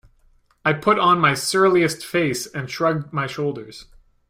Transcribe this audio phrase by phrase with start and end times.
[0.65, 3.85] I put on my surliest face and shrugged my shoulders.